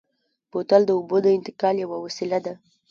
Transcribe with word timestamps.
بوتل 0.51 0.81
د 0.85 0.91
اوبو 0.97 1.17
د 1.23 1.27
انتقال 1.37 1.75
یوه 1.83 1.97
وسیله 2.05 2.39
ده. 2.45 2.53